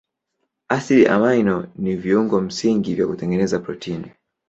Asidi 0.75 1.05
amino 1.13 1.67
ni 1.75 1.95
viungo 1.95 2.41
msingi 2.41 2.95
vya 2.95 3.07
kutengeneza 3.07 3.59
protini. 3.59 4.11